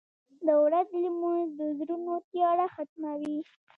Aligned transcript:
•د 0.45 0.47
ورځې 0.63 0.97
لمونځ 1.05 1.47
د 1.59 1.61
زړونو 1.79 2.13
تیاره 2.31 2.65
ختموي. 2.75 3.37